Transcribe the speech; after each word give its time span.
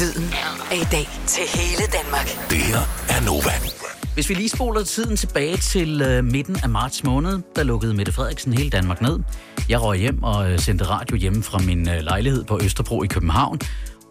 Lyden 0.00 0.34
af 0.70 0.76
i 0.76 0.84
dag 0.92 1.08
til 1.26 1.42
hele 1.54 1.82
Danmark. 1.92 2.50
Det 2.50 2.58
her 2.58 2.78
er 3.08 3.26
Nova. 3.26 3.52
Hvis 4.14 4.28
vi 4.28 4.34
lige 4.34 4.48
spoler 4.48 4.84
tiden 4.84 5.16
tilbage 5.16 5.56
til 5.56 6.02
øh, 6.02 6.24
midten 6.24 6.56
af 6.62 6.68
marts 6.68 7.04
måned, 7.04 7.38
der 7.56 7.62
lukkede 7.62 7.94
Mette 7.94 8.12
Frederiksen 8.12 8.52
hele 8.52 8.70
Danmark 8.70 9.00
ned. 9.00 9.18
Jeg 9.68 9.82
røg 9.82 9.98
hjem 9.98 10.22
og 10.22 10.50
øh, 10.50 10.58
sendte 10.58 10.84
radio 10.84 11.16
hjemme 11.16 11.42
fra 11.42 11.58
min 11.58 11.88
øh, 11.88 12.00
lejlighed 12.00 12.44
på 12.44 12.60
Østerbro 12.62 13.02
i 13.02 13.06
København, 13.06 13.58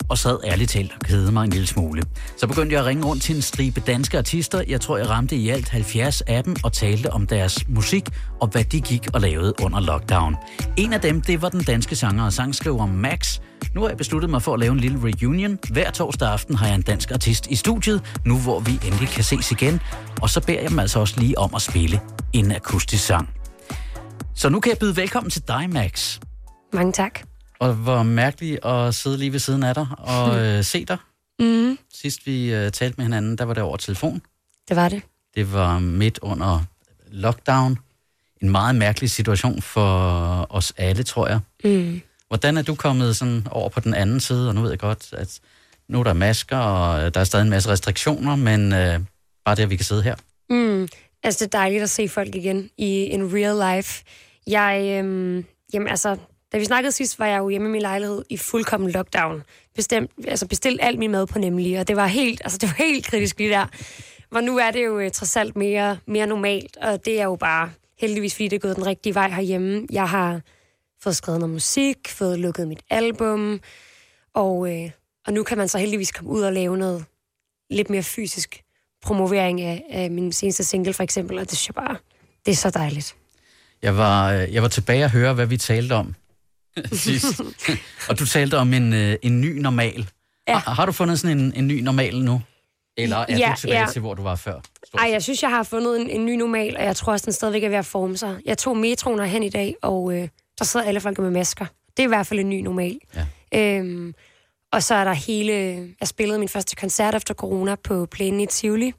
og 0.10 0.18
sad 0.18 0.40
ærligt 0.44 0.72
talt 0.72 0.92
og 0.94 1.00
kede 1.00 1.32
mig 1.32 1.44
en 1.44 1.50
lille 1.50 1.68
smule. 1.68 2.04
Så 2.38 2.48
begyndte 2.48 2.73
jeg 2.73 2.82
at 2.82 2.86
ringe 2.86 3.05
rundt 3.05 3.23
til 3.23 3.36
en 3.36 3.42
stribe 3.42 3.80
danske 3.80 4.18
artister. 4.18 4.62
Jeg 4.68 4.82
tror, 4.82 4.98
jeg 4.98 5.10
ramte 5.10 5.36
i 5.36 5.50
alt 5.50 5.70
70 5.70 6.22
af 6.22 6.44
dem 6.44 6.55
og 6.64 6.73
talte 6.73 7.14
om 7.14 7.28
deres 7.28 7.68
musik 7.68 8.09
og 8.41 8.48
hvad 8.48 8.64
de 8.64 8.82
gik 8.82 9.08
og 9.14 9.22
lavede 9.22 9.54
under 9.64 9.80
lockdown. 9.80 10.36
En 10.78 10.94
af 10.94 11.02
dem, 11.02 11.22
det 11.22 11.41
var 11.41 11.50
den 11.50 11.64
danske 11.64 11.96
sanger 11.96 12.26
og 12.26 12.34
sangskriver 12.34 12.86
Max. 12.86 13.40
Nu 13.76 13.82
har 13.82 13.88
jeg 13.88 13.98
besluttet 13.98 14.30
mig 14.30 14.41
for 14.41 14.54
at 14.54 14.59
lave 14.59 14.72
en 14.72 14.80
lille 14.80 15.00
reunion. 15.04 15.59
Hver 15.72 15.91
torsdag 15.91 16.32
aften 16.32 16.55
har 16.55 16.68
jeg 16.68 16.76
en 16.76 16.81
dansk 16.81 17.12
artist 17.12 17.48
i 17.48 17.55
studiet, 17.55 18.02
nu 18.26 18.39
hvor 18.39 18.59
vi 18.59 18.72
endelig 18.86 19.09
kan 19.09 19.23
ses 19.23 19.52
igen. 19.52 19.80
Og 20.22 20.30
så 20.30 20.42
beder 20.42 20.62
jeg 20.62 20.70
dem 20.70 20.80
altså 20.80 21.00
også 21.00 21.20
lige 21.20 21.38
om 21.38 21.55
at 21.55 21.62
spille 21.62 22.02
en 22.34 22.52
akustisk 22.52 23.05
sang. 23.05 23.30
Så 24.36 24.50
nu 24.50 24.59
kan 24.59 24.70
jeg 24.70 24.80
byde 24.80 24.95
velkommen 24.95 25.30
til 25.30 25.42
dig, 25.48 25.70
Max. 25.70 26.20
Mange 26.73 26.92
tak. 26.92 27.20
Og 27.59 27.73
hvor 27.73 28.03
mærkeligt 28.03 28.66
at 28.66 28.95
sidde 28.95 29.17
lige 29.17 29.31
ved 29.31 29.39
siden 29.39 29.63
af 29.63 29.75
dig 29.75 29.88
og 29.97 30.38
øh, 30.41 30.63
se 30.63 30.85
dig. 30.85 30.97
Mm, 31.39 31.77
Sidst 31.93 32.25
vi 32.25 32.53
øh, 32.53 32.71
talte 32.71 32.95
med 32.97 33.05
hinanden, 33.05 33.38
der 33.38 33.43
var 33.43 33.53
det 33.53 33.63
over 33.63 33.77
telefon. 33.77 34.21
det 34.67 34.75
var 34.75 34.89
det. 34.89 35.02
Det 35.35 35.53
var 35.53 35.80
midt 35.80 36.20
under 36.21 36.63
lockdown. 37.11 37.77
En 38.41 38.49
meget 38.49 38.75
mærkelig 38.75 39.09
situation 39.09 39.61
for 39.61 39.88
os 40.49 40.73
alle, 40.77 41.03
tror 41.03 41.27
jeg. 41.27 41.39
Mm. 41.63 42.02
Hvordan 42.27 42.57
er 42.57 42.61
du 42.61 42.75
kommet 42.75 43.16
sådan 43.16 43.47
over 43.52 43.69
på 43.69 43.80
den 43.80 43.94
anden 43.94 44.19
side? 44.19 44.49
Og 44.49 44.55
nu 44.55 44.61
ved 44.61 44.69
jeg 44.69 44.80
godt, 44.80 45.13
at 45.13 45.39
nu 45.89 45.99
er 45.99 46.03
der 46.03 46.13
masker, 46.13 46.58
og 46.58 47.03
øh, 47.05 47.13
der 47.13 47.19
er 47.19 47.23
stadig 47.23 47.44
en 47.44 47.49
masse 47.49 47.69
restriktioner, 47.69 48.35
men 48.35 48.73
øh, 48.73 48.99
bare 49.45 49.55
det, 49.55 49.64
at 49.64 49.69
vi 49.69 49.75
kan 49.75 49.86
sidde 49.86 50.03
her. 50.03 50.16
Mm. 50.49 50.88
Altså, 51.23 51.45
det 51.45 51.53
er 51.53 51.58
dejligt 51.58 51.83
at 51.83 51.89
se 51.89 52.09
folk 52.09 52.36
igen 52.36 52.69
i 52.77 52.88
en 52.88 53.33
real 53.33 53.75
life. 53.77 54.03
Jeg, 54.47 54.99
øhm, 54.99 55.45
jamen 55.73 55.88
altså, 55.88 56.17
da 56.52 56.58
vi 56.58 56.66
snakkede 56.66 56.92
sidst, 56.92 57.20
var 57.20 57.26
jeg 57.26 57.38
jo 57.38 57.50
hjemme 57.50 57.67
i 57.67 57.72
min 57.72 57.81
lejlighed 57.81 58.23
i 58.30 58.38
fuldkommen 58.38 58.92
lockdown. 58.92 59.44
Bestemt, 59.76 60.12
altså 60.28 60.48
bestilt 60.48 60.80
alt 60.84 61.00
min 61.00 61.12
mad 61.12 61.28
på 61.28 61.39
nemlig, 61.39 61.80
og 61.80 61.88
det 61.88 61.95
var 61.95 62.08
helt, 62.08 62.42
altså 62.44 62.58
det 62.58 62.70
var 62.70 62.76
helt 62.76 63.06
kritisk 63.06 63.38
lige 63.38 63.50
der. 63.50 63.66
Hvor 64.30 64.42
nu 64.42 64.58
er 64.58 64.72
det 64.72 64.86
jo 64.86 65.00
øh, 65.00 65.12
trods 65.12 65.38
alt 65.38 65.56
mere, 65.56 65.98
mere 66.06 66.28
normalt, 66.28 66.78
og 66.78 67.06
det 67.06 67.20
er 67.20 67.23
jo 67.23 67.36
bare 67.36 67.72
heldigvis, 68.00 68.34
fordi 68.36 68.48
det 68.48 68.56
er 68.56 68.59
gået 68.59 68.76
den 68.76 68.86
rigtige 68.86 69.16
vej 69.16 69.30
herhjemme. 69.30 69.88
Jeg 69.92 70.09
har 70.09 70.42
fået 71.04 71.16
skrevet 71.16 71.39
noget 71.39 71.54
musik, 71.54 71.98
fået 72.09 72.39
lukket 72.39 72.67
mit 72.67 72.82
album, 72.89 73.59
og, 74.34 74.73
øh, 74.73 74.92
og 75.28 75.34
nu 75.34 75.44
kan 75.44 75.58
man 75.58 75.67
så 75.67 75.78
heldigvis 75.78 76.11
komme 76.11 76.32
ud 76.32 76.42
og 76.42 76.54
lave 76.54 76.78
noget 76.78 77.06
lidt 77.70 77.89
mere 77.89 78.04
fysisk 78.04 78.61
promovering 79.04 79.61
af, 79.61 79.84
af 79.89 80.11
min 80.11 80.32
seneste 80.32 80.64
single, 80.64 80.94
for 80.94 81.04
eksempel, 81.04 81.39
og 81.39 81.50
det 81.50 81.58
synes 81.58 81.67
jeg 81.67 81.76
bare, 81.76 81.98
det 82.45 82.52
er 82.52 82.56
så 82.56 82.70
dejligt. 82.70 83.16
Jeg 83.82 83.98
var, 83.98 84.32
øh, 84.34 84.54
jeg 84.54 84.61
var 84.61 84.70
tilbage 84.70 85.04
og 85.04 85.11
høre, 85.11 85.34
hvad 85.34 85.45
vi 85.45 85.58
talte 85.58 85.94
om 85.94 86.16
sidst. 86.92 87.42
og 88.09 88.20
du 88.20 88.25
talte 88.25 88.58
om 88.58 88.73
en, 88.73 88.94
øh, 88.94 89.16
en 89.22 89.42
ny 89.42 89.59
normal. 89.59 90.09
Ja. 90.47 90.58
Har, 90.58 90.73
har 90.73 90.86
du 90.86 90.92
fundet 90.92 91.20
sådan 91.20 91.39
en, 91.39 91.53
en 91.56 91.67
ny 91.67 91.81
normal 91.81 92.22
nu? 92.22 92.42
Eller 92.97 93.17
er 93.17 93.38
Ja, 93.38 93.52
du 93.56 93.59
tilbage 93.59 93.80
ja. 93.80 93.88
til, 93.92 94.00
hvor 94.02 94.14
du 94.14 94.22
var 94.23 94.36
før? 94.36 94.59
Stort 94.86 95.02
Ej, 95.02 95.08
set? 95.08 95.14
jeg 95.14 95.23
synes, 95.23 95.42
jeg 95.44 95.50
har 95.50 95.64
fundet 95.64 96.02
en, 96.02 96.09
en 96.09 96.25
ny 96.25 96.36
normal, 96.36 96.78
og 96.78 96.83
jeg 96.83 96.95
tror 96.95 97.14
også, 97.14 97.25
den 97.25 97.33
stadigvæk 97.33 97.64
er 97.64 97.70
ved 97.70 97.78
at 97.78 97.86
forme 97.86 98.17
sig. 98.17 98.38
Jeg 98.45 98.58
tog 98.58 98.78
metroen 98.78 99.20
hen 99.30 99.44
i 99.44 99.50
dag, 99.50 99.75
og 99.81 100.14
øh, 100.14 100.28
der 100.59 100.66
sidder 100.66 100.86
alle 100.86 101.00
folk 101.00 101.20
med 101.20 101.30
masker. 101.30 101.66
Det 101.98 102.03
er 102.03 102.08
i 102.08 102.08
hvert 102.08 102.28
fald 102.28 102.39
en 102.39 102.50
ny 102.50 102.61
normal. 102.61 102.98
Ja. 103.52 103.78
Øhm, 103.80 104.14
og 104.72 104.83
så 104.83 104.95
er 104.95 105.03
der 105.03 105.14
hele... 105.14 105.53
Jeg 106.00 106.08
spillede 106.08 106.39
min 106.39 106.50
første 106.50 106.75
koncert 106.75 107.16
efter 107.16 107.33
corona 107.33 107.75
på 107.75 108.05
plænen 108.05 108.39
i 108.39 108.45
Tivoli, 108.45 108.94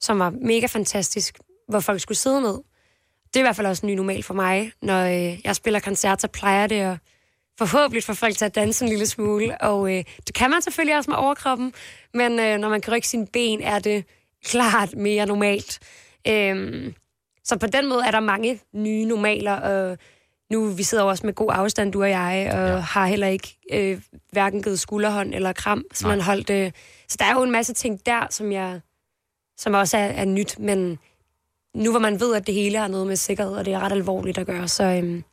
som 0.00 0.18
var 0.18 0.32
mega 0.42 0.66
fantastisk, 0.66 1.38
hvor 1.68 1.80
folk 1.80 2.00
skulle 2.00 2.18
sidde 2.18 2.40
ned. 2.40 2.58
Det 3.26 3.36
er 3.36 3.40
i 3.40 3.42
hvert 3.42 3.56
fald 3.56 3.66
også 3.66 3.86
en 3.86 3.92
ny 3.92 3.96
normal 3.96 4.22
for 4.22 4.34
mig. 4.34 4.72
Når 4.82 5.04
øh, 5.04 5.38
jeg 5.44 5.56
spiller 5.56 5.80
koncert, 5.80 6.20
så 6.20 6.28
plejer 6.28 6.66
det 6.66 6.76
at 6.80 6.96
forhåbentlig 7.66 8.04
få 8.04 8.14
folk 8.14 8.36
til 8.36 8.44
at 8.44 8.54
danse 8.54 8.84
en 8.84 8.88
lille 8.88 9.06
smule. 9.06 9.60
Og 9.60 9.96
øh, 9.96 10.04
det 10.26 10.34
kan 10.34 10.50
man 10.50 10.62
selvfølgelig 10.62 10.96
også 10.96 11.10
med 11.10 11.18
overkroppen, 11.18 11.72
men 12.14 12.40
øh, 12.40 12.58
når 12.58 12.68
man 12.68 12.80
kan 12.80 12.92
rykke 12.94 13.08
sine 13.08 13.26
ben, 13.26 13.62
er 13.62 13.78
det 13.78 14.04
klart 14.44 14.94
mere 14.96 15.26
normalt. 15.26 15.78
Øhm, 16.28 16.94
så 17.44 17.58
på 17.58 17.66
den 17.66 17.88
måde 17.88 18.02
er 18.06 18.10
der 18.10 18.20
mange 18.20 18.60
nye 18.74 19.04
normaler, 19.04 19.52
og 19.52 19.98
nu 20.50 20.66
vi 20.66 20.82
sidder 20.82 21.04
også 21.04 21.26
med 21.26 21.34
god 21.34 21.50
afstand, 21.54 21.92
du 21.92 22.02
og 22.02 22.10
jeg, 22.10 22.50
og 22.52 22.58
Ja. 22.58 22.72
ja. 22.72 22.78
har 22.78 23.06
heller 23.06 23.26
ikke 23.26 23.56
øh, 23.72 24.00
hverken 24.32 24.62
givet 24.62 24.80
skulderhånd 24.80 25.34
eller 25.34 25.52
kram, 25.52 25.84
så 25.92 26.06
Nej. 26.06 26.16
man 26.16 26.24
holdt... 26.24 26.50
Øh, 26.50 26.72
så 27.08 27.16
der 27.18 27.24
er 27.24 27.32
jo 27.32 27.42
en 27.42 27.50
masse 27.50 27.74
ting 27.74 28.06
der, 28.06 28.26
som 28.30 28.52
jeg 28.52 28.80
som 29.56 29.74
også 29.74 29.96
er, 29.96 30.04
er 30.06 30.24
nyt, 30.24 30.58
men 30.58 30.98
nu 31.74 31.90
hvor 31.90 32.00
man 32.00 32.20
ved, 32.20 32.34
at 32.34 32.46
det 32.46 32.54
hele 32.54 32.78
har 32.78 32.88
noget 32.88 33.06
med 33.06 33.16
sikkerhed, 33.16 33.52
og 33.52 33.64
det 33.64 33.72
er 33.74 33.80
ret 33.80 33.92
alvorligt 33.92 34.38
at 34.38 34.46
gøre, 34.46 34.68
så, 34.68 34.84
øhm, 34.84 35.24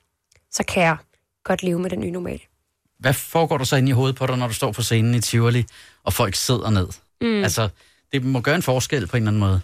så 0.52 0.64
kan 0.64 0.84
jeg 0.84 0.98
godt 1.47 1.63
leve 1.63 1.80
med 1.80 1.90
den 1.90 2.00
nye 2.00 2.12
normal. 2.12 2.41
Hvad 3.00 3.13
foregår 3.13 3.58
der 3.58 3.66
så 3.66 3.75
inde 3.75 3.90
i 3.90 3.91
hovedet 3.91 4.16
på 4.16 4.28
dig, 4.28 4.38
når 4.38 4.47
du 4.47 4.53
står 4.53 4.72
på 4.72 4.81
scenen 4.81 5.16
i 5.16 5.22
Tivoli, 5.22 5.66
og 6.03 6.13
folk 6.13 6.35
sidder 6.35 6.69
ned? 6.69 6.88
Mm. 7.22 7.44
Altså, 7.44 7.69
det 8.12 8.24
må 8.24 8.41
gøre 8.41 8.56
en 8.56 8.62
forskel 8.62 9.08
på 9.08 9.18
en 9.18 9.24
eller 9.24 9.30
anden 9.30 9.40
måde. 9.40 9.62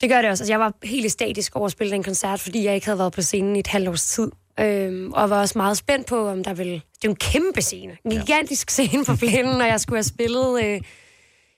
Det 0.00 0.10
gør 0.10 0.22
det 0.22 0.30
også. 0.30 0.42
Altså, 0.42 0.52
jeg 0.52 0.60
var 0.60 0.72
helt 0.82 1.12
statisk 1.12 1.56
over 1.56 1.66
at 1.66 1.72
spille 1.72 1.92
den 1.92 2.02
koncert, 2.02 2.40
fordi 2.40 2.64
jeg 2.64 2.74
ikke 2.74 2.86
havde 2.86 2.98
været 2.98 3.12
på 3.12 3.22
scenen 3.22 3.56
i 3.56 3.58
et 3.58 3.66
halvt 3.66 3.88
års 3.88 4.06
tid. 4.06 4.30
Øhm, 4.60 5.12
og 5.12 5.30
var 5.30 5.40
også 5.40 5.58
meget 5.58 5.76
spændt 5.76 6.06
på, 6.06 6.28
om 6.28 6.44
der 6.44 6.54
ville... 6.54 6.72
Det 6.72 7.04
er 7.04 7.08
en 7.08 7.16
kæmpe 7.16 7.62
scene. 7.62 7.96
En 8.04 8.10
gigantisk 8.10 8.70
scene 8.70 9.04
på 9.04 9.16
plænen, 9.16 9.60
og 9.60 9.66
jeg 9.66 9.80
skulle 9.80 9.96
have 9.96 10.04
spillet, 10.04 10.64
øh, 10.64 10.80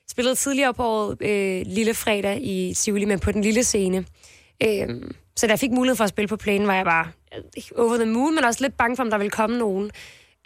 spillet 0.09 0.37
tidligere 0.37 0.73
på 0.73 0.83
året, 0.83 1.21
øh, 1.21 1.63
lille 1.65 1.93
fredag 1.93 2.39
i 2.41 2.73
Tivoli, 2.73 3.05
men 3.05 3.19
på 3.19 3.31
den 3.31 3.41
lille 3.41 3.63
scene. 3.63 4.05
Øhm, 4.63 5.15
så 5.39 5.47
da 5.47 5.51
jeg 5.51 5.59
fik 5.59 5.71
mulighed 5.71 5.95
for 5.95 6.03
at 6.03 6.09
spille 6.09 6.27
på 6.27 6.37
plænen, 6.37 6.67
var 6.67 6.73
jeg 6.73 6.85
bare 6.85 7.07
øh, 7.35 7.63
over 7.77 7.97
the 7.97 8.05
moon, 8.05 8.35
men 8.35 8.43
også 8.43 8.63
lidt 8.63 8.77
bange 8.77 8.95
for, 8.95 9.03
om 9.03 9.09
der 9.09 9.17
ville 9.17 9.31
komme 9.31 9.57
nogen. 9.57 9.91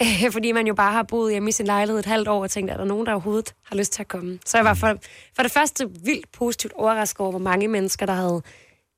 Øh, 0.02 0.32
fordi 0.32 0.52
man 0.52 0.68
jo 0.68 0.74
bare 0.74 0.92
har 0.92 1.04
boet 1.04 1.32
hjemme 1.32 1.50
i 1.50 1.52
sin 1.52 1.66
lejlighed 1.66 2.00
et 2.00 2.06
halvt 2.06 2.28
år 2.28 2.44
og 2.44 2.52
tænkt, 2.52 2.72
er 2.72 2.78
der 2.78 2.86
nogen, 2.86 3.06
der 3.06 3.12
overhovedet 3.12 3.54
har 3.64 3.76
lyst 3.76 3.94
til 3.94 4.02
at 4.02 4.08
komme? 4.08 4.40
Så 4.46 4.58
jeg 4.58 4.66
var 4.66 4.74
for, 4.74 4.96
for 5.36 5.44
det 5.44 5.52
første 5.52 5.90
vildt 6.06 6.32
positivt 6.32 6.74
overrasket 6.74 7.20
over, 7.20 7.30
hvor 7.30 7.40
mange 7.40 7.68
mennesker, 7.68 8.06
der 8.06 8.14
havde 8.14 8.42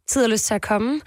tid 0.08 0.24
og 0.24 0.30
lyst 0.30 0.46
til 0.46 0.54
at 0.54 0.62
komme. 0.62 1.02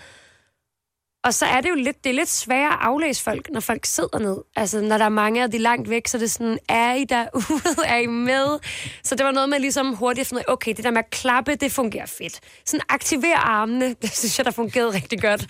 Og 1.29 1.35
så 1.35 1.47
er 1.47 1.61
det 1.61 1.69
jo 1.69 1.75
lidt, 1.75 2.05
det 2.05 2.11
er 2.11 2.15
lidt 2.15 2.29
sværere 2.29 2.73
at 2.73 2.79
aflæse 2.81 3.23
folk, 3.23 3.51
når 3.51 3.61
folk 3.61 3.87
sidder 3.87 4.19
ned. 4.19 4.37
Altså, 4.57 4.81
når 4.81 4.99
der 4.99 5.05
er 5.05 5.09
mange 5.09 5.43
af 5.43 5.51
de 5.51 5.59
langt 5.59 5.91
væk, 5.91 6.09
så 6.09 6.17
er 6.17 6.19
det 6.19 6.31
sådan, 6.31 6.59
er 6.69 6.95
I 6.95 7.05
derude? 7.05 7.85
Er 7.93 7.97
I 7.97 8.07
med? 8.07 8.59
Så 9.03 9.15
det 9.15 9.27
var 9.27 9.33
noget 9.33 9.49
med 9.49 9.59
ligesom 9.59 9.95
hurtigt 9.95 10.21
at 10.21 10.27
finde, 10.27 10.41
ud 10.41 10.45
af, 10.49 10.53
okay, 10.53 10.75
det 10.77 10.85
der 10.85 10.91
med 10.91 10.99
at 10.99 11.11
klappe, 11.11 11.55
det 11.55 11.73
fungerer 11.73 12.07
fedt. 12.07 12.41
Sådan 12.65 12.85
aktiver 12.89 13.37
armene, 13.37 13.95
det 14.03 14.17
synes 14.17 14.39
jeg, 14.39 14.45
der 14.45 14.51
fungerede 14.51 14.95
rigtig 14.95 15.23
godt. 15.23 15.47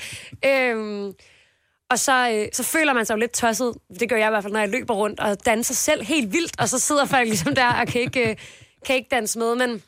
Øhm, 0.46 1.12
og 1.90 1.98
så, 1.98 2.30
øh, 2.30 2.48
så 2.52 2.62
føler 2.62 2.92
man 2.92 3.06
sig 3.06 3.14
jo 3.14 3.18
lidt 3.18 3.32
tosset. 3.32 3.74
Det 4.00 4.08
gør 4.08 4.16
jeg 4.16 4.28
i 4.28 4.30
hvert 4.30 4.42
fald, 4.42 4.52
når 4.52 4.60
jeg 4.60 4.68
løber 4.68 4.94
rundt 4.94 5.20
og 5.20 5.46
danser 5.46 5.74
selv 5.74 6.04
helt 6.04 6.32
vildt, 6.32 6.60
og 6.60 6.68
så 6.68 6.78
sidder 6.78 7.04
folk 7.04 7.28
ligesom 7.28 7.54
der 7.54 7.72
og 7.72 7.86
kan 7.86 8.00
ikke, 8.00 8.30
øh, 8.30 8.36
kan 8.86 8.96
ikke 8.96 9.08
danse 9.10 9.38
med. 9.38 9.54
Men 9.54 9.82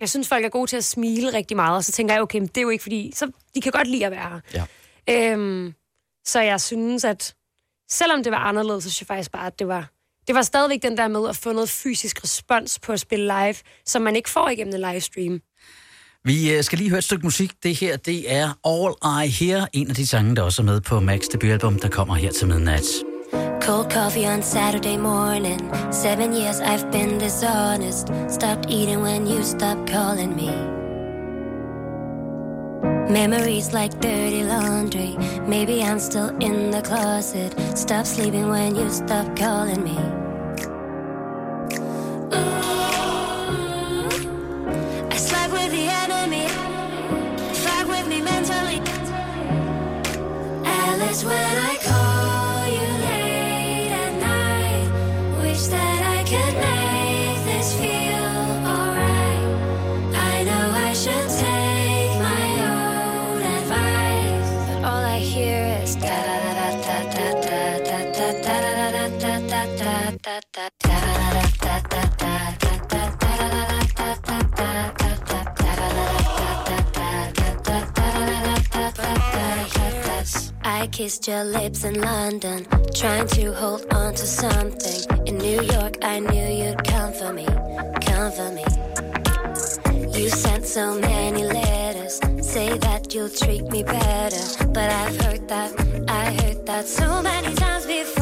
jeg 0.00 0.08
synes, 0.08 0.28
folk 0.28 0.44
er 0.44 0.48
gode 0.48 0.66
til 0.66 0.76
at 0.76 0.84
smile 0.84 1.32
rigtig 1.32 1.56
meget, 1.56 1.76
og 1.76 1.84
så 1.84 1.92
tænker 1.92 2.14
jeg, 2.14 2.22
okay, 2.22 2.38
men 2.38 2.48
det 2.48 2.56
er 2.56 2.62
jo 2.62 2.70
ikke 2.70 2.82
fordi... 2.82 3.12
Så 3.14 3.30
de 3.54 3.60
kan 3.60 3.72
godt 3.72 3.88
lide 3.88 4.06
at 4.06 4.12
være 4.12 4.28
her. 4.28 4.40
Ja. 4.54 4.64
Øhm, 5.10 5.74
så 6.26 6.40
jeg 6.40 6.60
synes, 6.60 7.04
at 7.04 7.34
selvom 7.90 8.22
det 8.22 8.32
var 8.32 8.38
anderledes, 8.38 8.84
så 8.84 8.90
synes 8.90 9.00
jeg 9.00 9.06
faktisk 9.06 9.32
bare, 9.32 9.46
at 9.46 9.58
det 9.58 9.68
var, 9.68 9.90
det 10.26 10.34
var 10.34 10.42
stadigvæk 10.42 10.82
den 10.82 10.96
der 10.96 11.08
med 11.08 11.28
at 11.28 11.36
få 11.36 11.52
noget 11.52 11.68
fysisk 11.68 12.24
respons 12.24 12.78
på 12.78 12.92
at 12.92 13.00
spille 13.00 13.24
live, 13.24 13.54
som 13.86 14.02
man 14.02 14.16
ikke 14.16 14.30
får 14.30 14.48
igennem 14.48 14.74
en 14.74 14.92
livestream. 14.92 15.40
Vi 16.24 16.52
øh, 16.52 16.64
skal 16.64 16.78
lige 16.78 16.90
høre 16.90 16.98
et 16.98 17.04
stykke 17.04 17.26
musik. 17.26 17.52
Det 17.62 17.76
her, 17.76 17.96
det 17.96 18.32
er 18.32 18.52
All 18.64 19.24
I 19.26 19.28
Hear, 19.28 19.68
en 19.72 19.88
af 19.88 19.94
de 19.94 20.06
sange, 20.06 20.36
der 20.36 20.42
også 20.42 20.62
er 20.62 20.66
med 20.66 20.80
på 20.80 21.00
Max 21.00 21.20
debutalbum, 21.32 21.78
der 21.78 21.88
kommer 21.88 22.14
her 22.14 22.32
til 22.32 22.48
midnat. 22.48 22.84
Cold 23.60 23.90
coffee 23.90 24.26
on 24.26 24.42
Saturday 24.42 24.96
morning. 24.96 25.60
Seven 25.92 26.32
years 26.32 26.60
I've 26.60 26.90
been 26.92 27.18
dishonest. 27.18 28.08
Stopped 28.28 28.70
eating 28.70 29.02
when 29.02 29.26
you 29.26 29.42
stopped 29.42 29.88
calling 29.88 30.36
me. 30.36 30.81
Memories 32.82 33.72
like 33.72 33.92
dirty 34.00 34.44
laundry. 34.44 35.16
Maybe 35.46 35.82
I'm 35.82 35.98
still 35.98 36.30
in 36.38 36.70
the 36.70 36.82
closet. 36.82 37.54
Stop 37.76 38.06
sleeping 38.06 38.48
when 38.48 38.74
you 38.76 38.90
stop 38.90 39.36
calling 39.36 39.82
me. 39.82 39.98
I 45.10 45.16
slept 45.16 45.52
with 45.52 45.70
the 45.70 45.88
enemy. 46.04 46.48
With 47.88 48.06
me 48.06 48.22
mentally. 48.22 48.80
Alice, 50.64 51.24
when 51.24 51.34
I 51.34 51.81
I 70.24 70.38
kissed 80.92 81.26
your 81.26 81.42
lips 81.42 81.82
in 81.82 82.00
London, 82.00 82.66
trying 82.94 83.26
to 83.28 83.52
hold 83.52 83.92
on 83.92 84.14
to 84.14 84.24
something. 84.24 85.26
In 85.26 85.38
New 85.38 85.60
York, 85.60 85.96
I 86.02 86.20
knew 86.20 86.46
you'd 86.46 86.84
come 86.84 87.12
for 87.12 87.32
me, 87.32 87.46
come 88.06 88.30
for 88.30 88.52
me. 88.52 88.64
You 90.16 90.28
sent 90.28 90.64
so 90.66 91.00
many 91.00 91.44
letters, 91.46 92.20
say 92.40 92.78
that 92.78 93.12
you'll 93.12 93.28
treat 93.28 93.64
me 93.72 93.82
better. 93.82 94.66
But 94.68 94.88
I've 94.88 95.20
heard 95.22 95.48
that, 95.48 95.72
I 96.08 96.32
heard 96.40 96.64
that 96.66 96.86
so 96.86 97.20
many 97.22 97.52
times 97.56 97.86
before. 97.86 98.21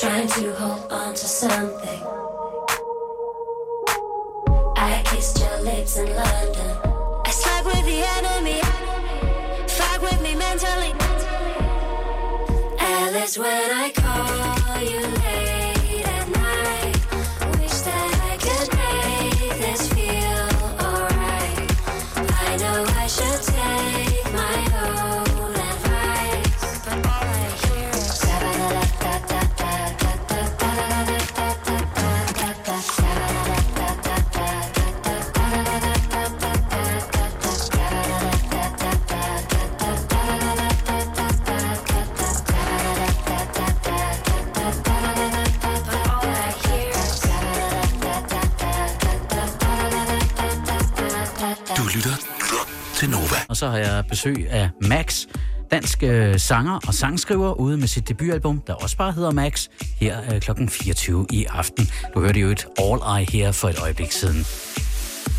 Trying 0.00 0.26
to 0.28 0.52
hold 0.54 0.90
on 0.90 1.14
to 1.14 1.26
something. 1.26 2.09
Kissed 5.20 5.38
your 5.38 5.60
lips 5.60 5.98
in 5.98 6.06
London. 6.16 6.78
I 7.26 7.30
slept 7.30 7.66
with 7.66 7.84
the 7.84 8.00
enemy, 8.16 8.62
fight 9.68 10.00
with 10.00 10.18
me 10.22 10.34
mentally. 10.34 10.94
Alice, 12.78 13.36
when 13.36 13.70
I 13.70 13.90
call 13.90 14.80
you 14.80 15.29
så 53.60 53.68
har 53.68 53.78
jeg 53.78 54.04
besøg 54.08 54.46
af 54.50 54.70
Max, 54.80 55.26
dansk 55.70 56.02
øh, 56.02 56.38
sanger 56.38 56.80
og 56.86 56.94
sangskriver, 56.94 57.52
ude 57.52 57.76
med 57.76 57.88
sit 57.88 58.08
debutalbum, 58.08 58.62
der 58.66 58.74
også 58.74 58.96
bare 58.96 59.12
hedder 59.12 59.30
Max, 59.30 59.68
her 59.96 60.34
øh, 60.34 60.40
kl. 60.40 60.50
24 60.68 61.26
i 61.30 61.46
aften. 61.48 61.88
Du 62.14 62.20
hørte 62.20 62.40
jo 62.40 62.48
et 62.48 62.66
All 62.78 63.22
I 63.22 63.36
Hear 63.36 63.52
for 63.52 63.68
et 63.68 63.78
øjeblik 63.78 64.12
siden. 64.12 64.46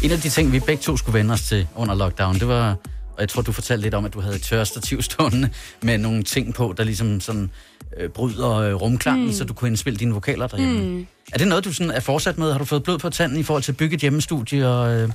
En 0.04 0.12
af 0.12 0.18
de 0.18 0.30
ting, 0.30 0.52
vi 0.52 0.60
begge 0.60 0.82
to 0.82 0.98
skulle 0.98 1.20
vende 1.20 1.34
os 1.34 1.42
til 1.42 1.68
under 1.76 1.96
lockdown, 1.96 2.34
det 2.34 2.48
var, 2.48 2.76
og 3.14 3.20
jeg 3.20 3.30
tror, 3.30 3.42
du 3.42 3.52
fortalte 3.52 3.82
lidt 3.82 3.94
om, 3.94 4.06
at 4.06 4.14
du 4.14 4.22
havde 4.22 4.36
et 4.36 4.42
tørstativ 4.42 5.02
stående 5.12 5.50
med 5.82 5.98
nogle 5.98 6.24
ting 6.24 6.54
på, 6.54 6.74
der 6.78 6.84
ligesom 6.84 7.20
sådan 7.20 7.52
øh, 7.98 8.10
bryder 8.10 8.52
øh, 8.52 8.74
rumklangen, 8.74 9.26
mm. 9.26 9.34
så 9.34 9.44
du 9.44 9.54
kunne 9.54 9.68
indspille 9.68 10.00
dine 10.00 10.14
vokaler 10.14 10.48
derhjemme. 10.48 10.80
Mm. 10.80 11.08
Er 11.34 11.38
det 11.38 11.48
noget, 11.48 11.66
du 11.66 11.74
sådan 11.74 11.92
er 11.92 12.00
fortsat 12.00 12.38
med? 12.38 12.52
Har 12.52 12.60
du 12.60 12.66
fået 12.66 12.84
blod 12.84 12.98
på 12.98 13.10
tanden 13.10 13.40
i 13.40 13.44
forhold 13.44 13.64
til 13.64 13.72
at 13.72 13.78
bygge 13.78 13.96
et 13.96 14.02
hjemmestudie 14.02 14.68
og... 14.68 14.94
Øh, 14.94 15.10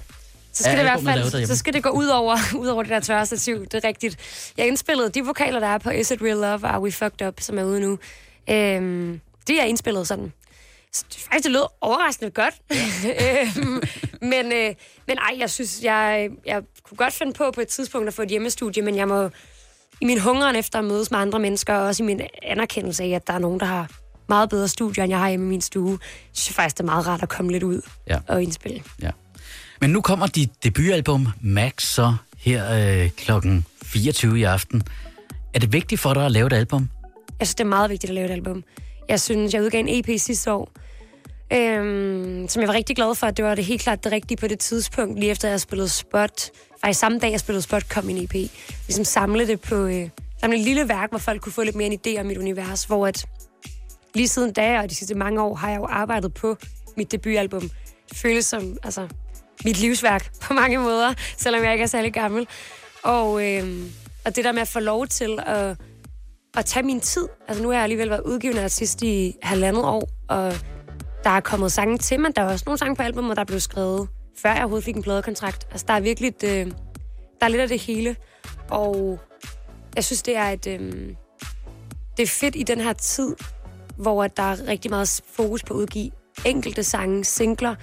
Så 0.57 0.63
skal, 0.63 0.73
det 0.73 0.79
i 0.79 0.83
hvert 0.83 1.01
fald, 1.05 1.47
så 1.47 1.57
skal 1.57 1.73
det 1.73 1.83
gå 1.83 1.89
ud 1.89 2.07
over, 2.07 2.37
ud 2.57 2.67
over 2.67 2.83
det 2.83 2.91
der 2.91 3.01
tørre 3.01 3.27
stativ, 3.27 3.67
det 3.67 3.85
er 3.85 3.89
rigtigt. 3.89 4.17
Jeg 4.57 4.67
indspillede 4.67 5.09
de 5.11 5.25
vokaler, 5.25 5.61
der 5.61 5.67
er 5.67 5.79
på 5.79 5.91
Is 5.91 6.11
It 6.11 6.23
Real 6.23 6.37
Love, 6.37 6.67
Are 6.67 6.83
We 6.83 6.93
Fucked 6.93 7.27
Up, 7.29 7.41
som 7.41 7.59
er 7.59 7.65
ude 7.65 7.81
nu. 7.81 7.99
Øhm, 8.51 9.21
de 9.49 9.59
er 9.61 9.65
indspillet 9.65 10.09
sådan. 10.09 10.33
Så 10.93 11.05
det, 11.13 11.21
faktisk, 11.21 11.45
det 11.45 11.53
lød 11.53 11.63
overraskende 11.81 12.31
godt. 12.31 12.55
øhm, 13.57 13.83
men, 14.23 14.53
øh, 14.53 14.75
men 15.07 15.19
ej, 15.19 15.37
jeg 15.39 15.51
synes, 15.51 15.81
jeg, 15.83 16.29
jeg 16.47 16.63
kunne 16.83 16.97
godt 16.97 17.15
finde 17.15 17.33
på 17.33 17.51
på 17.51 17.61
et 17.61 17.69
tidspunkt 17.69 18.09
at 18.09 18.15
få 18.15 18.23
et 18.23 18.29
hjemmestudie, 18.29 18.83
men 18.83 18.97
jeg 18.97 19.09
må 19.09 19.31
i 20.01 20.05
min 20.05 20.21
hungeren 20.21 20.57
efter 20.57 20.79
at 20.79 20.85
mødes 20.85 21.11
med 21.11 21.19
andre 21.19 21.39
mennesker, 21.39 21.75
og 21.75 21.87
også 21.87 22.03
i 22.03 22.07
min 22.07 22.21
anerkendelse 22.43 23.05
af, 23.05 23.09
at 23.09 23.27
der 23.27 23.33
er 23.33 23.39
nogen, 23.39 23.61
der 23.61 23.67
har 23.67 23.91
meget 24.29 24.49
bedre 24.51 24.69
studier, 24.69 25.05
end 25.05 25.11
jeg 25.11 25.19
har 25.19 25.29
hjemme 25.29 25.47
i 25.47 25.49
min 25.49 25.61
stue, 25.61 25.99
synes 26.33 26.49
jeg 26.49 26.55
faktisk, 26.55 26.77
det 26.77 26.81
er 26.83 26.87
meget 26.87 27.07
rart 27.07 27.23
at 27.23 27.29
komme 27.29 27.53
lidt 27.53 27.63
ud 27.63 27.83
Ja. 28.09 28.19
og 28.29 28.43
indspille. 28.43 28.83
Ja. 29.03 29.11
Men 29.81 29.91
nu 29.91 30.01
kommer 30.01 30.27
dit 30.27 30.65
debutalbum, 30.65 31.29
Max, 31.41 31.83
så 31.83 32.15
her 32.39 32.73
øh, 33.03 33.11
klokken 33.11 33.65
24 33.85 34.39
i 34.39 34.43
aften. 34.43 34.83
Er 35.55 35.59
det 35.59 35.73
vigtigt 35.73 36.01
for 36.01 36.15
dig 36.15 36.25
at 36.25 36.33
lave 36.33 36.47
et 36.47 36.53
album? 36.53 36.89
Jeg 37.41 37.47
synes, 37.47 37.55
det 37.55 37.65
er 37.65 37.69
meget 37.69 37.91
vigtigt 37.91 38.11
at 38.11 38.15
lave 38.15 38.27
et 38.27 38.33
album. 38.33 38.65
Jeg 39.09 39.21
synes, 39.21 39.55
jeg 39.55 39.63
udgav 39.63 39.81
en 39.81 39.89
EP 39.89 40.21
sidste 40.21 40.53
år, 40.53 40.71
øhm, 41.53 42.49
som 42.49 42.61
jeg 42.61 42.69
var 42.69 42.75
rigtig 42.75 42.97
glad 42.97 43.15
for. 43.15 43.31
Det 43.31 43.45
var 43.45 43.55
det 43.55 43.65
helt 43.65 43.81
klart 43.83 44.05
det 44.05 44.13
rigtige 44.13 44.39
på 44.39 44.47
det 44.47 44.59
tidspunkt, 44.59 45.19
lige 45.19 45.31
efter 45.31 45.49
jeg 45.49 45.61
spillede 45.61 45.89
Spot. 45.89 46.51
Faktisk 46.85 47.01
samme 47.01 47.19
dag, 47.19 47.31
jeg 47.31 47.41
spillede 47.41 47.63
Spot, 47.63 47.89
kom 47.89 48.05
min 48.05 48.25
EP. 48.25 48.35
Ligesom 48.87 49.05
samle 49.05 49.47
det 49.47 49.61
på... 49.61 49.87
Øh, 49.87 50.09
samle 50.41 50.57
et 50.57 50.65
lille 50.65 50.89
værk, 50.89 51.11
hvor 51.11 51.19
folk 51.19 51.41
kunne 51.41 51.53
få 51.53 51.63
lidt 51.63 51.77
mere 51.77 51.87
en 51.87 52.01
idé 52.07 52.21
om 52.21 52.27
mit 52.27 52.39
univers, 52.39 52.85
hvor 52.85 53.07
at 53.07 53.27
lige 54.15 54.29
siden 54.29 54.53
da, 54.53 54.81
og 54.81 54.91
de 54.91 54.95
sidste 54.95 55.15
mange 55.15 55.43
år, 55.43 55.55
har 55.55 55.71
jeg 55.71 55.79
jo 55.79 55.87
arbejdet 55.91 56.35
på 56.35 56.57
mit 56.97 57.13
debutalbum. 57.13 57.71
Det 58.09 58.17
føles 58.17 58.47
som 58.47 58.77
altså, 58.83 59.09
mit 59.65 59.79
livsværk 59.79 60.33
på 60.43 60.55
mange 60.55 60.79
måder, 60.79 61.15
selvom 61.37 61.65
jeg 61.65 61.73
ikke 61.73 61.83
er 61.83 61.87
særlig 61.87 62.13
gammel. 62.13 62.49
Og, 63.03 63.53
øh, 63.53 63.83
og 64.25 64.37
det 64.37 64.45
der 64.45 64.53
med 64.53 64.63
at 64.63 64.69
få 64.69 64.81
lov 64.81 65.07
til 65.07 65.39
at, 65.47 65.77
at 66.57 66.65
tage 66.65 66.87
min 66.87 67.01
tid. 67.01 67.29
Altså 67.49 67.63
nu 67.63 67.69
har 67.69 67.75
jeg 67.75 67.83
alligevel 67.83 68.11
været 68.11 68.23
udgivende 68.23 68.65
artist 68.65 69.03
i 69.03 69.35
halvandet 69.43 69.85
år, 69.85 70.09
og 70.29 70.53
der 71.25 71.31
er 71.31 71.41
kommet 71.41 71.73
sange 71.73 71.99
til 71.99 72.21
mig. 72.21 72.37
Der 72.37 72.43
er 72.43 72.53
også 72.53 72.65
nogle 72.67 72.79
sange 72.79 72.97
på 72.97 73.03
albumet, 73.03 73.37
der 73.37 73.41
er 73.41 73.47
blevet 73.47 73.63
skrevet, 73.63 74.09
før 74.43 74.51
jeg 74.51 74.59
overhovedet 74.59 74.85
fik 74.85 74.97
en 74.97 75.03
pladekontrakt. 75.03 75.67
Altså 75.71 75.85
der 75.89 75.95
er 75.95 76.01
virkelig 76.01 76.29
et, 76.29 76.45
øh, 76.45 76.67
der 77.41 77.47
er 77.47 77.49
lidt 77.49 77.63
af 77.63 77.69
det 77.69 77.81
hele. 77.81 78.17
Og 78.71 79.21
jeg 79.97 80.05
synes, 80.05 80.23
det 80.23 80.37
er 80.37 80.45
et... 80.49 80.67
Øh, 80.67 81.15
det 82.17 82.23
er 82.23 82.27
fedt 82.27 82.57
i 82.57 82.63
den 82.63 82.81
her 82.81 82.93
tid, 82.93 83.37
hvor 83.97 84.27
der 84.27 84.43
er 84.43 84.69
rigtig 84.69 84.91
meget 84.91 85.21
fokus 85.33 85.63
på 85.63 85.75
at 85.75 85.79
udgive 85.79 86.11
enkelte 86.45 86.85
sange, 86.85 87.25
singler, 87.25 87.75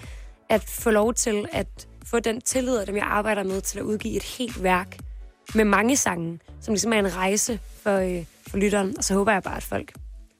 at 0.53 0.63
få 0.63 0.89
lov 0.89 1.13
til 1.13 1.45
at 1.51 1.87
få 2.05 2.19
den 2.19 2.41
tillid 2.41 2.77
af 2.77 2.85
dem, 2.85 2.95
jeg 2.95 3.05
arbejder 3.05 3.43
med, 3.43 3.61
til 3.61 3.79
at 3.79 3.83
udgive 3.83 4.15
et 4.15 4.23
helt 4.23 4.63
værk 4.63 4.97
med 5.55 5.65
mange 5.65 5.97
sange, 5.97 6.39
som 6.61 6.73
ligesom 6.73 6.93
er 6.93 6.99
en 6.99 7.15
rejse 7.15 7.59
for, 7.83 7.97
øh, 7.97 8.25
for 8.47 8.57
lytteren. 8.57 8.97
Og 8.97 9.03
så 9.03 9.13
håber 9.13 9.31
jeg 9.31 9.43
bare, 9.43 9.57
at 9.57 9.63
folk 9.63 9.93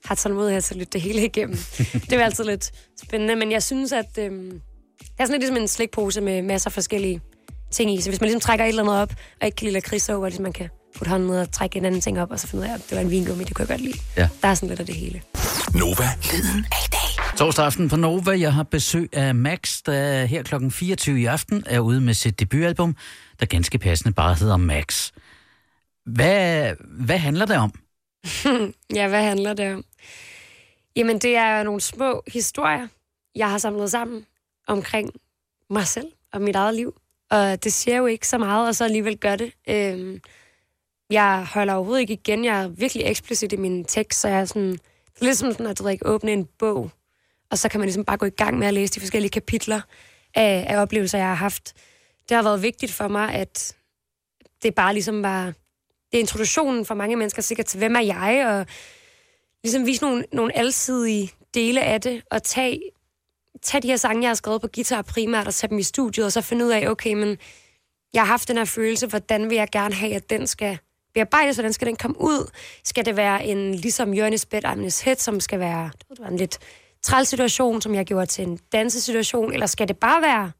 har 0.05 0.15
tålmodighed 0.15 0.61
til 0.61 0.73
at 0.73 0.77
lytte 0.77 0.91
det 0.91 1.01
hele 1.01 1.25
igennem. 1.25 1.57
det 2.09 2.13
er 2.13 2.23
altid 2.25 2.43
lidt 2.43 2.71
spændende, 3.07 3.35
men 3.35 3.51
jeg 3.51 3.63
synes, 3.63 3.91
at 3.91 4.17
øh, 4.17 4.31
det 4.31 5.19
er 5.19 5.25
sådan 5.25 5.31
lidt 5.31 5.39
ligesom 5.39 5.57
en 5.57 5.67
slikpose 5.67 6.21
med 6.21 6.41
masser 6.41 6.69
af 6.69 6.73
forskellige 6.73 7.21
ting 7.71 7.93
i. 7.93 8.01
Så 8.01 8.09
hvis 8.09 8.21
man 8.21 8.27
ligesom 8.27 8.41
trækker 8.41 8.65
et 8.65 8.69
eller 8.69 8.83
andet 8.83 8.97
op, 8.97 9.13
og 9.41 9.45
ikke 9.45 9.55
kan 9.55 9.65
lide 9.65 9.73
lakrids 9.73 10.09
over, 10.09 10.27
ligesom 10.27 10.43
man 10.43 10.53
kan 10.53 10.69
putte 10.95 11.09
hånden 11.09 11.29
ned 11.29 11.39
og 11.39 11.51
trække 11.51 11.77
en 11.77 11.85
anden 11.85 12.01
ting 12.01 12.21
op, 12.21 12.31
og 12.31 12.39
så 12.39 12.47
finde 12.47 12.63
ud 12.63 12.69
af, 12.69 12.73
at 12.73 12.81
det 12.89 12.95
var 12.95 13.01
en 13.01 13.11
vingummi, 13.11 13.43
det 13.43 13.55
kunne 13.55 13.63
jeg 13.69 13.69
godt 13.77 13.81
lide. 13.81 13.99
Ja. 14.17 14.29
Der 14.41 14.47
er 14.47 14.53
sådan 14.53 14.69
lidt 14.69 14.79
af 14.79 14.85
det 14.85 14.95
hele. 14.95 15.21
Nova. 15.73 16.09
Lyden 16.31 16.65
af 16.71 16.87
i 16.87 16.89
dag. 16.91 17.02
Torsdag 17.43 17.65
aften 17.65 17.89
på 17.89 17.95
Nova. 17.95 18.39
Jeg 18.39 18.53
har 18.53 18.63
besøg 18.63 19.09
af 19.13 19.35
Max, 19.35 19.81
der 19.81 20.25
her 20.25 20.43
klokken 20.43 20.71
24 20.71 21.21
i 21.21 21.25
aften 21.25 21.63
er 21.65 21.79
ude 21.79 22.01
med 22.01 22.13
sit 22.13 22.39
debutalbum, 22.39 22.95
der 23.39 23.45
ganske 23.45 23.77
passende 23.77 24.13
bare 24.13 24.35
hedder 24.35 24.57
Max. 24.57 25.11
Hvad, 26.05 26.73
hvad 26.79 27.17
handler 27.17 27.45
det 27.45 27.57
om? 27.57 27.73
Ja, 28.95 29.07
hvad 29.07 29.23
handler 29.23 29.53
det 29.53 29.73
om? 29.73 29.83
Jamen, 30.95 31.19
det 31.19 31.35
er 31.35 31.63
nogle 31.63 31.81
små 31.81 32.23
historier, 32.27 32.87
jeg 33.35 33.49
har 33.49 33.57
samlet 33.57 33.91
sammen 33.91 34.25
omkring 34.67 35.09
mig 35.69 35.87
selv 35.87 36.07
og 36.33 36.41
mit 36.41 36.55
eget 36.55 36.75
liv. 36.75 36.93
Og 37.31 37.63
det 37.63 37.73
siger 37.73 37.97
jo 37.97 38.05
ikke 38.05 38.27
så 38.27 38.37
meget, 38.37 38.67
og 38.67 38.75
så 38.75 38.83
alligevel 38.83 39.17
gør 39.17 39.35
det. 39.35 39.51
Øhm, 39.69 40.21
jeg 41.09 41.47
holder 41.53 41.73
overhovedet 41.73 42.01
ikke 42.01 42.13
igen. 42.13 42.45
Jeg 42.45 42.63
er 42.63 42.67
virkelig 42.67 43.03
eksplicit 43.05 43.53
i 43.53 43.57
min 43.57 43.85
tekst, 43.85 44.19
så 44.19 44.27
jeg 44.27 44.39
er 44.39 44.45
sådan... 44.45 44.71
Det 44.71 45.21
er 45.21 45.25
lidt 45.25 45.37
som 45.37 45.51
sådan, 45.51 45.67
at 45.67 45.79
drikke 45.79 46.07
åbne 46.07 46.31
en 46.31 46.47
bog, 46.59 46.91
og 47.53 47.59
så 47.59 47.69
kan 47.69 47.79
man 47.79 47.85
ligesom 47.85 48.05
bare 48.05 48.17
gå 48.17 48.25
i 48.25 48.29
gang 48.29 48.59
med 48.59 48.67
at 48.67 48.73
læse 48.73 48.93
de 48.93 48.99
forskellige 48.99 49.31
kapitler. 49.31 49.81
af, 50.35 50.65
af 50.69 50.81
oplevelser, 50.81 51.17
jeg 51.17 51.27
har 51.27 51.35
haft. 51.35 51.73
Det 52.29 52.35
har 52.35 52.43
været 52.43 52.61
vigtigt 52.61 52.91
for 52.91 53.07
mig, 53.07 53.33
at 53.33 53.75
det 54.63 54.75
bare 54.75 54.93
ligesom 54.93 55.23
var... 55.23 55.45
Det 56.11 56.17
er 56.17 56.19
introduktionen 56.19 56.85
for 56.85 56.95
mange 56.95 57.15
mennesker 57.15 57.41
sikkert 57.41 57.65
til, 57.65 57.77
hvem 57.77 57.95
er 57.95 57.99
jeg, 57.99 58.47
og 58.47 58.65
ligesom 59.63 59.85
vise 59.85 60.03
nogle, 60.03 60.25
nogle 60.31 60.57
alsidige 60.57 61.31
dele 61.53 61.81
af 61.81 62.01
det, 62.01 62.21
og 62.31 62.43
tage, 62.43 62.81
tage 63.61 63.81
de 63.81 63.87
her 63.87 63.97
sange, 63.97 64.21
jeg 64.21 64.29
har 64.29 64.35
skrevet 64.35 64.61
på 64.61 64.67
guitar 64.75 65.01
primært, 65.01 65.47
og 65.47 65.53
sætte 65.53 65.71
dem 65.71 65.79
i 65.79 65.83
studiet, 65.83 66.25
og 66.25 66.31
så 66.31 66.41
finde 66.41 66.65
ud 66.65 66.71
af, 66.71 66.87
okay, 66.87 67.13
men 67.13 67.37
jeg 68.13 68.21
har 68.21 68.27
haft 68.27 68.47
den 68.47 68.57
her 68.57 68.65
følelse, 68.65 69.07
hvordan 69.07 69.49
vil 69.49 69.55
jeg 69.55 69.67
gerne 69.71 69.93
have, 69.93 70.15
at 70.15 70.29
den 70.29 70.47
skal 70.47 70.77
bearbejdes, 71.13 71.55
hvordan 71.55 71.73
skal 71.73 71.87
den 71.87 71.95
komme 71.95 72.21
ud? 72.21 72.51
Skal 72.83 73.05
det 73.05 73.17
være 73.17 73.45
en, 73.45 73.75
ligesom 73.75 74.13
Jørgens 74.13 74.45
Bed 74.45 74.65
Amnes 74.65 75.01
Head, 75.01 75.15
som 75.15 75.39
skal 75.39 75.59
være 75.59 75.91
det 76.09 76.19
var 76.19 76.27
en 76.27 76.37
lidt 76.37 76.59
træls 77.03 77.29
situation, 77.29 77.81
som 77.81 77.95
jeg 77.95 78.05
gjorde 78.05 78.25
til 78.25 78.47
en 78.47 78.59
dansesituation, 78.71 79.53
eller 79.53 79.65
skal 79.65 79.87
det 79.87 79.97
bare 79.97 80.21
være 80.21 80.51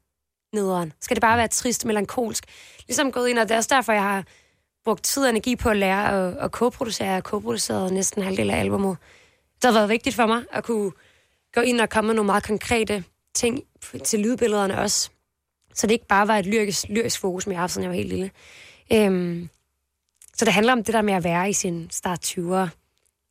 nederen? 0.52 0.92
Skal 1.00 1.16
det 1.16 1.20
bare 1.20 1.38
være 1.38 1.48
trist, 1.48 1.84
melankolsk? 1.84 2.44
Ligesom 2.86 3.12
gået 3.12 3.28
ind, 3.28 3.38
og 3.38 3.48
det 3.48 3.54
er 3.54 3.58
også 3.58 3.74
derfor, 3.74 3.92
jeg 3.92 4.02
har 4.02 4.24
brugt 4.84 5.04
tid 5.04 5.22
og 5.22 5.30
energi 5.30 5.56
på 5.56 5.68
at 5.68 5.76
lære 5.76 6.28
at, 6.28 6.36
at 6.36 6.52
koproducere. 6.52 7.06
Jeg 7.06 7.14
har 7.14 7.20
co-produceret 7.20 7.92
næsten 7.92 8.22
halvdelen 8.22 8.54
af 8.54 8.60
albumet. 8.60 8.96
Det 9.54 9.64
har 9.64 9.72
været 9.72 9.88
vigtigt 9.88 10.16
for 10.16 10.26
mig 10.26 10.42
at 10.52 10.64
kunne 10.64 10.92
gå 11.54 11.60
ind 11.60 11.80
og 11.80 11.90
komme 11.90 12.06
med 12.06 12.14
nogle 12.14 12.26
meget 12.26 12.44
konkrete 12.44 13.04
ting 13.34 13.64
til 14.04 14.20
lydbillederne 14.20 14.78
også. 14.78 15.10
Så 15.74 15.86
det 15.86 15.92
ikke 15.92 16.06
bare 16.06 16.28
var 16.28 16.38
et 16.38 16.46
lyrisk, 16.46 16.84
lyrisk 16.88 17.20
fokus, 17.20 17.42
som 17.42 17.52
jeg 17.52 17.58
har 17.58 17.62
haft, 17.62 17.72
siden 17.72 17.82
jeg 17.82 17.90
var 17.90 17.96
helt 17.96 18.08
lille. 18.08 18.30
Øhm, 18.92 19.48
så 20.36 20.44
det 20.44 20.52
handler 20.52 20.72
om 20.72 20.84
det 20.84 20.94
der 20.94 21.02
med 21.02 21.14
at 21.14 21.24
være 21.24 21.50
i 21.50 21.52
sin 21.52 21.88
start 21.90 22.24
20'er, 22.38 22.68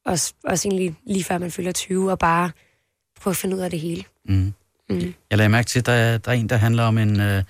også, 0.05 0.33
også 0.43 0.67
egentlig 0.67 0.95
lige 1.03 1.23
før 1.23 1.37
man 1.37 1.51
fylder 1.51 1.71
20, 1.71 2.11
og 2.11 2.19
bare 2.19 2.51
prøve 3.21 3.31
at 3.31 3.37
finde 3.37 3.55
ud 3.55 3.61
af 3.61 3.69
det 3.69 3.79
hele. 3.79 4.03
Mm. 4.25 4.53
Mm. 4.89 5.13
Jeg 5.29 5.37
lagde 5.37 5.49
mærke 5.49 5.67
til, 5.67 5.79
at 5.79 5.85
der 5.85 5.91
er, 5.93 6.17
der 6.17 6.31
er 6.31 6.35
en, 6.35 6.49
der 6.49 6.55
handler 6.55 6.83
om 6.83 6.97
en 6.97 7.19
uh, 7.37 7.41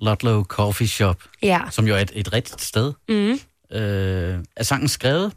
Ludlow 0.00 0.42
Coffee 0.44 0.88
Shop, 0.88 1.16
Ja. 1.42 1.60
som 1.70 1.86
jo 1.88 1.94
er 1.94 1.98
et, 1.98 2.12
et 2.14 2.32
rigtigt 2.32 2.62
sted. 2.62 2.92
Mm. 3.08 3.30
Uh, 3.74 3.78
er 4.56 4.62
sangen 4.62 4.88
skrevet 4.88 5.32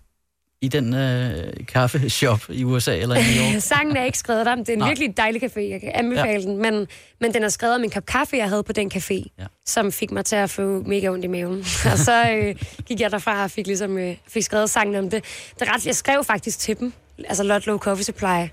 i 0.62 0.68
den 0.68 0.94
uh, 0.94 1.66
kaffeshop 1.68 2.42
i 2.50 2.64
USA 2.64 2.98
eller 2.98 3.16
i 3.16 3.20
New 3.20 3.54
York? 3.54 3.62
Sangen 3.72 3.98
er 3.98 4.04
ikke 4.04 4.18
skrevet 4.18 4.46
der, 4.46 4.56
det 4.56 4.70
er 4.70 4.74
en 4.74 4.80
Nej. 4.80 4.88
virkelig 4.90 5.18
dejlig 5.18 5.44
café, 5.44 5.60
jeg 5.60 5.82
kan 5.82 5.92
anbefale 5.96 6.32
ja. 6.32 6.40
den, 6.48 6.58
men, 6.58 6.88
men 7.22 7.34
den 7.34 7.44
er 7.44 7.50
skrevet 7.50 7.76
om 7.76 7.84
en 7.84 7.90
kop 7.90 8.06
kaffe, 8.06 8.38
jeg 8.38 8.50
havde 8.50 8.64
på 8.64 8.74
den 8.74 8.92
café, 8.96 9.24
Ja. 9.40 9.46
som 9.66 9.92
fik 9.92 10.12
mig 10.12 10.26
til 10.26 10.36
at 10.36 10.50
få 10.50 10.84
mega 10.86 11.08
ondt 11.10 11.26
i 11.26 11.28
maven. 11.28 11.60
og 11.92 11.98
så 11.98 12.30
øh, 12.32 12.56
gik 12.86 13.00
jeg 13.00 13.12
derfra 13.12 13.44
og 13.44 13.52
fik, 13.52 13.68
ligesom, 13.68 13.98
øh, 13.98 14.16
fik 14.28 14.44
skrevet 14.44 14.70
sangen 14.70 14.96
om 14.96 15.10
det. 15.10 15.24
det 15.60 15.68
er 15.68 15.74
ret, 15.74 15.86
jeg 15.86 15.96
skrev 15.96 16.24
faktisk 16.24 16.60
til 16.60 16.80
dem, 16.80 16.94
altså 17.28 17.44
Ludlow 17.44 17.78
Coffee 17.78 18.04
Supply, 18.04 18.48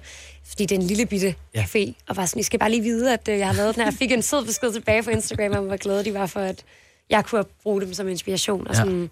fordi 0.50 0.66
det 0.66 0.76
er 0.76 0.80
en 0.80 0.86
lille 0.86 1.06
bitte 1.06 1.34
Ja. 1.54 1.60
ja. 1.60 1.64
café, 1.64 1.92
og 2.08 2.16
var 2.16 2.26
sådan, 2.26 2.40
I 2.40 2.42
skal 2.42 2.58
bare 2.58 2.70
lige 2.70 2.82
vide, 2.82 3.12
at 3.12 3.28
øh, 3.28 3.38
jeg 3.38 3.46
har 3.46 3.54
lavet 3.54 3.74
den 3.74 3.80
her. 3.82 3.90
Jeg 3.90 3.94
fik 3.98 4.12
en 4.12 4.22
sød 4.22 4.44
besked 4.46 4.72
tilbage 4.72 5.02
på 5.02 5.10
Instagram, 5.10 5.52
om 5.56 5.64
hvor 5.66 5.76
glade 5.76 6.04
de 6.04 6.14
var 6.14 6.26
for, 6.26 6.40
at 6.40 6.64
jeg 7.10 7.24
kunne 7.24 7.44
bruge 7.62 7.80
dem 7.80 7.94
som 7.94 8.08
inspiration. 8.08 8.66
Og 8.68 8.74
Ja. 8.74 8.80
sådan. 8.80 9.10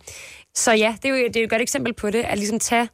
Så 0.54 0.72
ja, 0.72 0.96
det 1.02 1.10
er, 1.10 1.16
jo, 1.16 1.26
det 1.26 1.36
er 1.36 1.40
jo 1.40 1.44
et 1.44 1.50
godt 1.50 1.62
eksempel 1.62 1.92
på 1.92 2.10
det, 2.10 2.22
at 2.22 2.38
ligesom 2.38 2.58
tage 2.58 2.88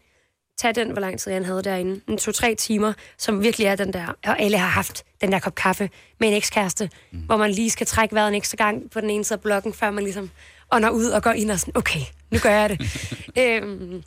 tage 0.58 0.72
den, 0.74 0.90
hvor 0.90 1.00
lang 1.00 1.18
tid 1.20 1.32
jeg 1.32 1.44
havde 1.46 1.62
derinde. 1.62 2.00
En 2.08 2.18
to-tre 2.18 2.54
timer, 2.54 2.92
som 3.18 3.42
virkelig 3.42 3.66
er 3.66 3.76
den 3.76 3.92
der, 3.92 4.06
og 4.26 4.40
alle 4.40 4.58
har 4.58 4.66
haft 4.68 5.04
den 5.20 5.32
der 5.32 5.38
kop 5.38 5.54
kaffe 5.54 5.90
med 6.20 6.28
en 6.28 6.34
ekskæreste, 6.34 6.90
mm. 7.12 7.18
hvor 7.18 7.36
man 7.36 7.50
lige 7.50 7.70
skal 7.70 7.86
trække 7.86 8.14
vejret 8.14 8.28
en 8.28 8.34
ekstra 8.34 8.56
gang 8.56 8.90
på 8.90 9.00
den 9.00 9.10
ene 9.10 9.24
side 9.24 9.36
af 9.36 9.40
blokken, 9.40 9.72
før 9.72 9.90
man 9.90 10.04
ligesom 10.04 10.30
ånder 10.72 10.90
ud 10.90 11.06
og 11.06 11.22
går 11.22 11.30
ind 11.30 11.50
og 11.50 11.60
sådan, 11.60 11.76
okay, 11.76 12.00
nu 12.30 12.38
gør 12.38 12.50
jeg 12.50 12.70
det. 12.70 12.80
øhm, 13.42 14.02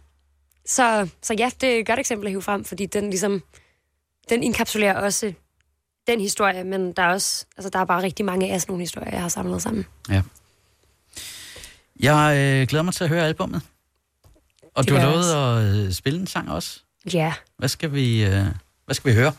så, 0.65 1.08
så 1.24 1.34
ja, 1.34 1.51
det 1.62 1.75
er 1.75 1.79
et 1.79 1.88
godt 1.88 2.00
eksempel 2.00 2.27
at 2.27 2.32
hive 2.32 2.41
frem, 2.41 2.63
fordi 2.65 2.86
den 2.86 3.10
ligesom, 3.10 3.44
den 4.29 4.43
inkapsulerer 4.43 4.93
også 5.01 5.34
den 6.07 6.22
historie, 6.22 6.63
men 6.63 6.91
der 6.93 7.03
er 7.03 7.07
også, 7.13 7.46
altså 7.57 7.69
der 7.69 7.79
er 7.79 7.86
bare 7.86 8.03
rigtig 8.03 8.25
mange 8.25 8.53
af 8.53 8.62
sådan 8.62 8.72
nogle 8.72 8.81
historier, 8.81 9.12
jeg 9.12 9.22
har 9.22 9.29
samlet 9.29 9.62
sammen. 9.62 9.86
Ja. 10.10 10.22
Jeg 12.00 12.34
øh, 12.38 12.67
glæder 12.67 12.84
mig 12.84 12.93
til 12.93 13.03
at 13.03 13.10
høre 13.10 13.25
albummet. 13.25 13.62
Og 14.75 14.84
Det 14.84 14.91
du 14.91 14.96
har 14.96 15.10
lovet 15.12 15.34
at 15.34 15.86
øh, 15.86 15.93
spille 15.93 16.19
en 16.19 16.27
sang 16.27 16.51
også. 16.51 16.79
Ja, 17.13 17.34
Hvad 17.57 17.69
skal 17.69 17.93
vi, 17.93 18.25
øh, 18.25 18.46
hvad 18.86 18.96
skal 18.96 19.12
vi 19.12 19.15
høre? 19.15 19.34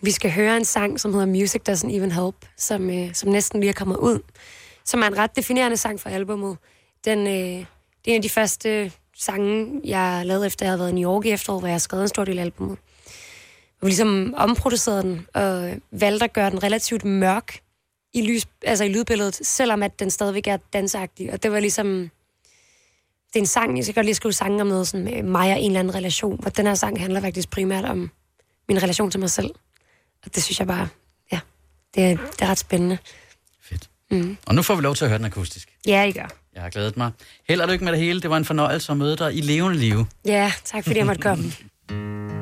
Vi 0.00 0.10
skal 0.10 0.30
høre 0.32 0.56
en 0.56 0.64
sang, 0.64 1.00
som 1.00 1.12
hedder 1.12 1.26
Music 1.26 1.62
Doesn't 1.68 1.96
Even 1.96 2.12
Help, 2.12 2.34
som, 2.56 2.90
øh, 2.90 3.14
som 3.14 3.30
næsten 3.30 3.60
lige 3.60 3.70
er 3.70 3.74
kommet 3.74 3.96
ud. 3.96 4.20
Som 4.84 5.02
er 5.02 5.06
en 5.06 5.18
ret 5.18 5.36
definerende 5.36 5.76
sang 5.76 6.00
for 6.00 6.08
albummet. 6.08 6.56
Den, 7.04 7.18
øh, 7.18 7.32
det 8.04 8.06
er 8.06 8.12
en 8.12 8.14
af 8.14 8.22
de 8.22 8.28
første 8.30 8.92
sange, 9.16 9.80
jeg 9.84 10.22
lavede 10.26 10.46
efter, 10.46 10.66
jeg 10.66 10.70
havde 10.70 10.78
været 10.78 10.90
i 10.90 10.94
New 10.94 11.12
York 11.12 11.24
i 11.24 11.30
efteråret, 11.30 11.60
hvor 11.60 11.68
jeg 11.68 11.80
skrev 11.80 12.00
en 12.02 12.08
stor 12.08 12.24
del 12.24 12.38
af 12.38 12.42
albummet. 12.42 12.78
Og 13.80 13.86
vi 13.86 13.88
ligesom 13.88 14.34
omproducerede 14.36 15.02
den, 15.02 15.26
og 15.34 15.76
valgte 15.90 16.24
at 16.24 16.32
gøre 16.32 16.50
den 16.50 16.62
relativt 16.62 17.04
mørk 17.04 17.60
i, 18.14 18.22
lys, 18.22 18.46
altså 18.62 18.84
i 18.84 18.88
lydbilledet, 18.88 19.34
selvom 19.42 19.82
at 19.82 20.00
den 20.00 20.10
stadigvæk 20.10 20.46
er 20.46 20.56
dansagtig. 20.72 21.32
Og 21.32 21.42
det 21.42 21.52
var 21.52 21.60
ligesom... 21.60 22.10
Det 23.28 23.36
er 23.36 23.40
en 23.40 23.46
sang, 23.46 23.76
jeg 23.76 23.84
skal 23.84 23.94
godt 23.94 24.06
lige 24.06 24.14
skrive 24.14 24.32
sange 24.32 24.60
om 24.60 24.66
noget 24.66 24.88
sådan 24.88 25.04
med 25.04 25.22
mig 25.22 25.52
og 25.52 25.60
en 25.60 25.66
eller 25.66 25.80
anden 25.80 25.94
relation, 25.94 26.40
hvor 26.40 26.50
den 26.50 26.66
her 26.66 26.74
sang 26.74 27.00
handler 27.00 27.20
faktisk 27.20 27.50
primært 27.50 27.84
om 27.84 28.10
min 28.68 28.82
relation 28.82 29.10
til 29.10 29.20
mig 29.20 29.30
selv. 29.30 29.50
Og 30.24 30.34
det 30.34 30.42
synes 30.42 30.58
jeg 30.58 30.66
bare, 30.66 30.88
ja, 31.32 31.40
det 31.94 32.04
er, 32.04 32.16
det 32.16 32.42
er 32.42 32.46
ret 32.46 32.58
spændende. 32.58 32.98
Fedt. 33.62 33.90
Mm. 34.10 34.36
Og 34.46 34.54
nu 34.54 34.62
får 34.62 34.74
vi 34.74 34.82
lov 34.82 34.94
til 34.94 35.04
at 35.04 35.10
høre 35.10 35.18
den 35.18 35.26
akustisk. 35.26 35.68
Ja, 35.86 36.02
I 36.02 36.12
gør. 36.12 36.28
Jeg 36.54 36.62
har 36.62 36.70
glædet 36.70 36.96
mig. 36.96 37.10
Held 37.48 37.60
og 37.60 37.68
lykke 37.68 37.84
med 37.84 37.92
det 37.92 38.00
hele. 38.00 38.20
Det 38.20 38.30
var 38.30 38.36
en 38.36 38.44
fornøjelse 38.44 38.92
at 38.92 38.98
møde 38.98 39.16
dig 39.16 39.36
i 39.36 39.40
levende 39.40 39.78
live. 39.78 40.06
Ja, 40.24 40.52
tak 40.64 40.84
fordi 40.84 40.98
jeg 40.98 41.06
måtte 41.06 41.22
komme. 41.22 41.52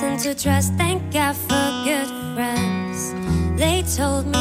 reason 0.00 0.16
to 0.18 0.42
trust. 0.42 0.72
Thank 0.74 1.12
God 1.12 1.34
for 1.34 1.84
good 1.84 2.08
friends. 2.34 3.12
They 3.58 3.82
told 3.96 4.26
me 4.26 4.37